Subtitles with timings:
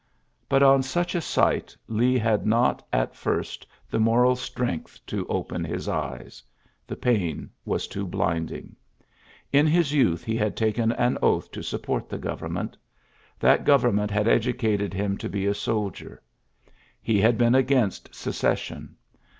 [0.49, 5.63] But on such a sight Lee had not at first the moral strength to open
[5.63, 6.41] his eyes.
[6.87, 8.75] The pain was too blind ing.
[9.53, 12.75] Li his youth he had taken an oath to support the government.
[13.39, 16.19] That gov ernment had educated him to be a sol dier.
[16.99, 18.95] He had been against Secession.